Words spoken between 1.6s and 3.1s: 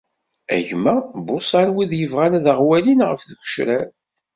wid yebɣan ad aɣ-walin